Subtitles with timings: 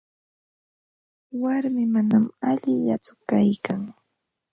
[1.41, 3.81] Warmii manam allillakutsu kaykan.